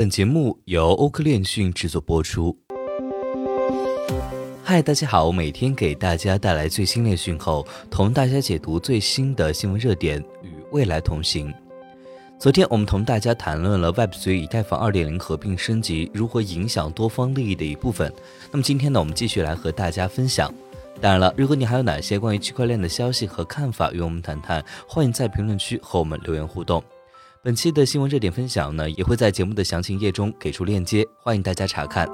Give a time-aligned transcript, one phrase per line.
[0.00, 2.56] 本节目由欧科链讯制作播出。
[4.64, 11.52] 嗨，大家好，我每天给大家带来最新链讯后，同大家解读最新的新闻热点，与未来同行。
[12.38, 18.10] 昨天我们同大家谈论了 Web3 以太坊2.0合并升级如何影响多方利益的一部分。
[18.50, 20.50] 那么今天呢，我们继续来和大家分享。
[20.98, 26.82] 当然了，如果你还有哪些关于区块链的消息和看法与我们谈谈，欢迎在评论区和我们留言互动。
[27.42, 32.06] 本期的新闻热点分享呢，也会在节目的详情页中给出链接，欢迎大家查看。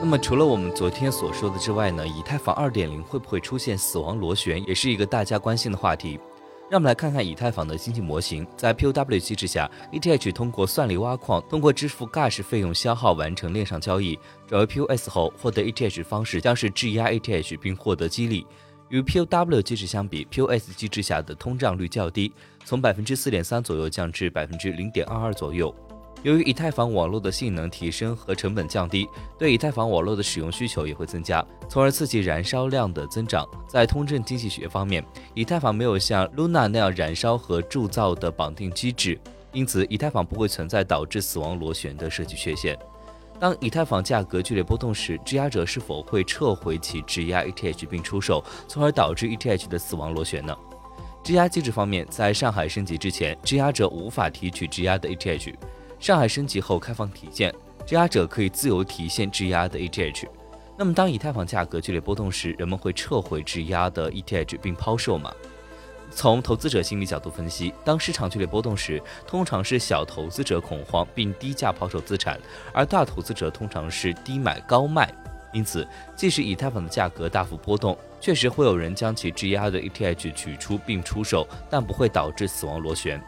[0.00, 6.18] 那么，除了我们昨天所说的之外呢，以太坊二点零会不会出现死亡螺旋，也是一个大家关心的话题。
[6.70, 8.46] 让我们来看看以太坊的经济模型。
[8.54, 18.46] 在 POW 机制下，ETH 通过算力挖矿，通过支付 Gas 费用消耗完成链上交易，转为 POS 后获得 ETH 方式将是质押 ETH 并获得激励。
[18.90, 22.32] 与 POW 机制相比，POS 机制下的通胀率较低，
[22.64, 25.74] 从百分之四点三左右降至百分之零点二二左右。
[26.24, 33.46] 由于以太坊网络的性能提升和成本降低，对以太坊网络的使用需求也会增加，从而刺激燃烧量的增长。
[33.68, 39.18] 在通证经济学方面，以太坊没有像 Luna 那样燃烧和铸造的绑定机制，
[39.52, 42.76] 因此以太坊不会存在导致死亡螺旋的设计缺陷。
[43.38, 50.56] 当以太坊价格剧烈波动时，质押者是否会撤回其质押 ETH 并出售，从而导致 ETH 的死亡螺旋呢？
[51.22, 55.54] 质押机制方面，在上海升级之前，质押者无法提取质押的 ETH。
[56.00, 57.52] 上海升级后开放提现，
[57.84, 60.26] 质押者可以自由提现质押的 ETH。
[60.76, 65.32] 那么，当以太坊价格剧烈波动时，人们会撤回质押的 ETH 并抛售吗？
[66.10, 72.40] 从投资者心理角度分析，当市场剧烈波动时，通常是小投资者恐慌并低价抛售资产，
[72.72, 75.12] 而大投资者通常是低买高卖。
[75.52, 83.20] 因此，即使以太坊的价格大幅波动，确实会有人将其质押的 ETH 取出并出售，但不会导致死亡螺旋。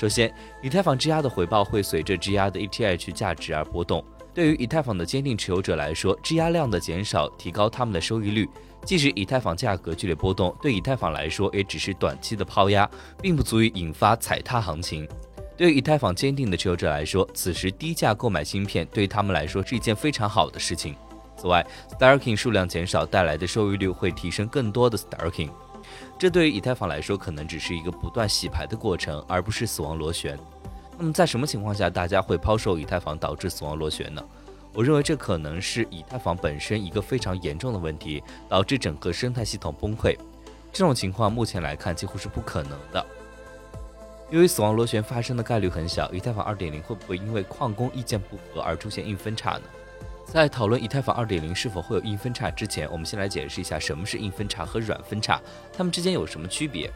[0.00, 4.02] 首先，以太坊质押的回报会随着质押的 ETH 价值而波动。
[4.32, 8.48] 对于以太坊的坚定持有者来说，质押量的减少提高他们的收益率。
[8.82, 12.90] 即使以太坊价格剧烈波动，对以太坊来说也只是短期的抛压，
[13.20, 15.06] 并不足以引发踩踏行情。
[15.54, 20.96] 对于以太坊坚定的持有者来说，此时低价购买芯片对他们来说是一件非常好的事情。
[21.36, 21.62] 此外
[21.98, 25.50] ，Starking 数量减少带来的收益率会提升更多的 Starking。
[26.18, 30.38] 这对于以太坊来说，可能只是一个不断洗牌的过程，而不是死亡螺旋。
[30.98, 34.22] 那么，在什么情况下大家会抛售以太坊导致死亡螺旋呢？
[34.72, 40.16] 我认为这可能是以太坊本身一个非常严重的问题，导致整个生态系统崩溃。
[40.72, 43.04] 这种情况目前来看几乎是不可能的。
[44.30, 49.62] 由于死亡螺旋发生的概率很小，以太坊2.0会不会因为矿工意见不合而出现硬分叉呢？
[50.30, 55.40] 在讨论以太坊2.0是否会有硬分叉之前，我们先来解释一下什么是硬分叉和软分叉，
[55.72, 56.88] 它们之间有什么区别。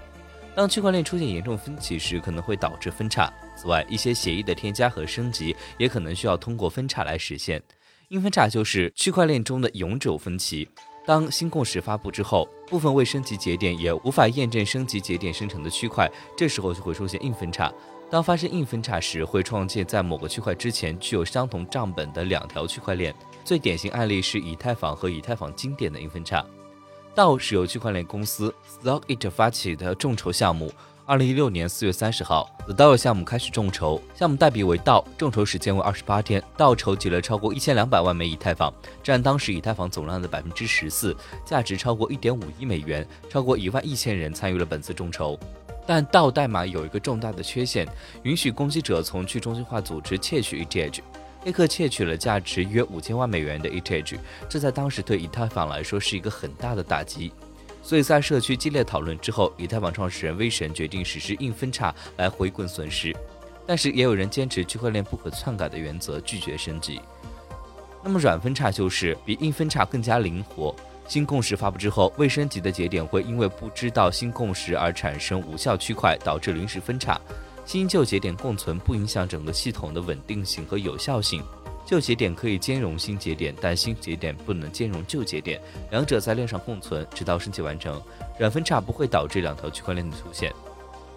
[0.55, 3.28] 当区块链出现严重分歧时，可能会导致分叉。
[3.56, 7.61] 此外，一些协议的添加和升级也可能需要通过分叉来实现。
[8.11, 10.69] 硬分叉就是区块链中的永久分歧。
[11.05, 17.71] 当新共识发布之后，部分未升级节点也无法验证升级节点生成的区块，这时候就会出现硬分叉。
[18.14, 23.12] 当发生硬分叉时，会创建在某个区块之前具有相同账本的两条区块链。
[23.44, 26.47] 最典型案例是以太坊和以太坊经典的硬分叉。
[27.12, 30.72] 道是由区块链公司 Stockit 发起的众筹项目。
[31.04, 36.41] 二零一六年四月三十号，The DAO 项目开始众筹，项目代币为道，众筹时间为二十八天。
[36.56, 38.72] 道筹集了超过一千两百万枚以太坊，
[39.03, 43.04] 占当时以太坊总量的百分之十四，价值超过一点五亿美元。
[43.28, 45.36] 超过一万一千人参与了本次众筹。
[45.87, 47.87] 但道代码有一个重大的缺陷，
[48.22, 51.00] 允许攻击者从去中心化组织窃取 ETH。
[51.43, 54.17] 黑客窃取了价值约五千万美元的 ETH，
[54.49, 57.31] 这在当时对以太坊来说是一个很大的打击。
[57.83, 63.15] 所以在社区激烈讨论之后，以太坊创始人威神决定实施硬分叉来回滚损失。
[63.66, 66.99] 但是也有人坚持区块链不可篡改的原则，拒绝升级。
[68.03, 70.75] 那么软分叉就是比硬分叉更加灵活。
[71.06, 77.21] 新共识发布之后，未升级的节点会因为不知道新共识而产生无效区块，导致临时分叉。
[77.66, 81.42] 新旧节点共存不影响整个系统的稳定性和有效性。
[81.86, 85.60] 旧节点可以兼容新节点，但新节点不能兼容旧节点，
[85.91, 88.01] 两者在链上共存，直到升级完成。
[88.39, 90.51] 软分叉不会导致两条区块链的出现。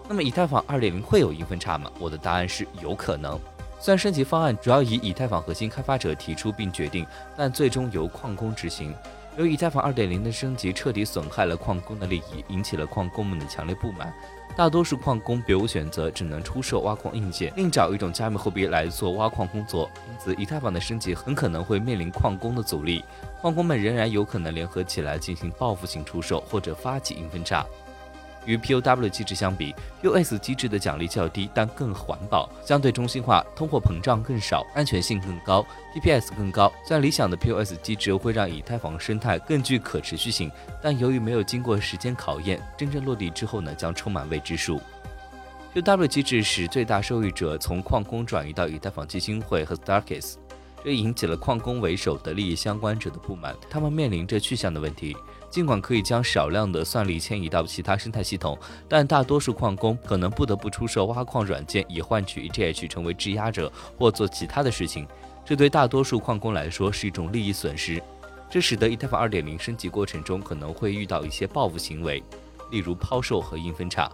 [0.06, 1.90] 那么以太坊2.0会有硬分叉吗？
[1.98, 3.40] 我的答案是有可能。
[3.80, 7.06] 虽然升级方案主要以以太坊核心开发者提出并决定，
[7.36, 8.94] 但最终由矿工执行。
[9.38, 14.12] 由于以太坊二点零的升级彻底损害了矿工的利益，引起了矿工们的强烈不满。
[14.56, 19.88] 大多数矿工别无选择，只能出售挖矿硬件，另找一种加密货币来做挖矿工作。
[20.10, 23.04] 因此，以太坊的升级很可能会面临矿工的阻力，
[23.40, 27.64] 矿工们仍然有可能联合起来进行报复性出售或者发起硬分叉。
[28.48, 35.64] 与 POW 机制相比，POS 机制的奖励较低，但更环保，相对中心化，通货膨胀更少，安全性更高
[35.94, 36.72] ，TPS 更高。
[36.82, 40.50] 虽然理想的 POS 机制会让以太坊生态更具可持续性，
[40.82, 44.80] 但由于没有经过时间考验，真正落地之后呢，将充满未知数。
[45.74, 50.36] POW 机制使最大受益者从矿工转移到以太坊基金会和 Starkes，
[50.82, 55.14] 这引起了矿工为首的利益相关者的不满，他们面临着去向的问题。
[55.50, 58.56] 尽管可以将少量的算力迁移到其他生态系统，
[58.88, 65.06] 但大多数矿工可能不得不出售挖矿软件以换取 ETH 成为质押者或做其他的事情。
[65.44, 68.02] 这对大多数矿工来说是一种利益损失。
[68.50, 72.22] 这使得以太坊2.0升级过程中可能会遇到一些报复行为，
[72.70, 74.10] 例如抛售和硬分叉。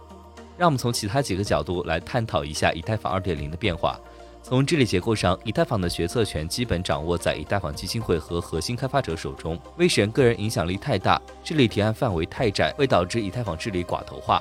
[0.57, 3.99] 让我们从其他几个角度来探讨一下以太坊2.0的变化。
[4.47, 9.59] 从治理结构上，以太坊的决策权基本掌握在以太坊基金会和核心开发者手中。
[9.77, 14.39] 威神个人影响力太大，治理提案范围太窄，会导致以太坊治理寡头化。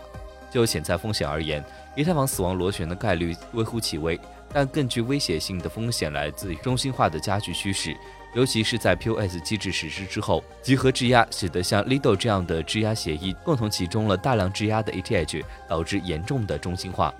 [0.50, 1.64] 就潜在风险而言，
[1.96, 4.20] 以太坊死亡螺旋的概率微乎其微，
[4.52, 7.96] 但更具威胁性的风险来自中心化的加剧趋势，
[8.34, 17.10] 尤其是在 POS 机制实施之后，集合质押使得像 Lido 这样的质押协议共同集中了大量质押的 ETH，导致严重的中心化。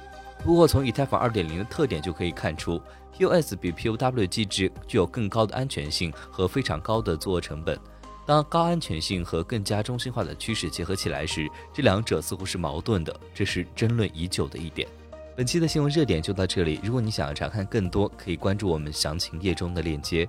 [0.44, 2.79] 不过，从以太坊2.0的特点就可以看出
[3.17, 7.81] ，POS 比 POW 机制具有更高的安全性和非常高的作恶成本。
[8.26, 14.87] 当高安全性和更加中心化的趋势结合起来时，这两者似乎是矛盾的，这是争论已久的一点。
[15.35, 20.29] 本期的新闻热点就到这里，如果你想要查看更多，可以关注我们详情页中的链接。